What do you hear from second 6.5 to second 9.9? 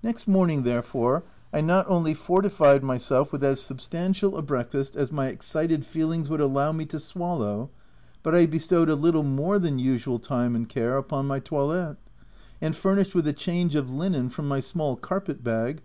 me to swallow, but I bestowed a little more than